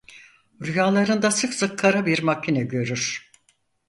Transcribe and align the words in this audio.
Rüyalarında 0.61 1.31
sık 1.31 1.53
sık 1.53 1.79
kara 1.79 2.05
bir 2.05 2.23
makine 2.23 2.63
görür. 2.63 3.31